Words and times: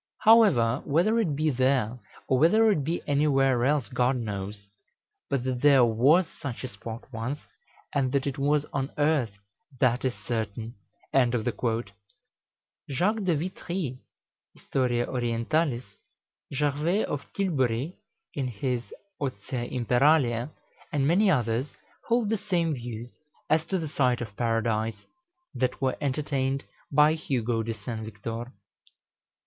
However, 0.21 0.81
whether 0.83 1.19
it 1.19 1.35
be 1.35 1.51
there, 1.51 1.99
or 2.27 2.39
whether 2.39 2.71
it 2.71 2.83
be 2.83 3.03
anywhere 3.05 3.63
else, 3.65 3.87
God 3.87 4.15
knows; 4.17 4.65
but 5.29 5.43
that 5.43 5.61
there 5.61 5.85
was 5.85 6.25
such 6.27 6.63
a 6.63 6.67
spot 6.69 7.03
once, 7.13 7.37
and 7.93 8.11
that 8.11 8.25
it 8.25 8.39
was 8.39 8.65
on 8.73 8.89
earth, 8.97 9.29
that 9.79 10.03
is 10.03 10.15
certain." 10.15 10.73
Jacques 11.13 11.91
de 13.25 13.35
Vitry 13.35 13.99
("Historia 14.55 15.05
Orientalis"), 15.05 15.85
Gervais 16.51 17.03
of 17.05 17.31
Tilbury, 17.33 17.97
in 18.33 18.47
his 18.47 18.81
"Otia 19.21 19.71
Imperalia," 19.71 20.49
and 20.91 21.05
many 21.07 21.29
others, 21.29 21.77
hold 22.07 22.31
the 22.31 22.39
same 22.39 22.73
views, 22.73 23.19
as 23.51 23.67
to 23.67 23.77
the 23.77 23.87
site 23.87 24.19
of 24.21 24.35
Paradise, 24.35 25.05
that 25.53 25.79
were 25.79 25.95
entertained 26.01 26.63
by 26.91 27.13
Hugo 27.13 27.61
de 27.61 27.75
St. 27.75 28.01
Victor. 28.03 28.51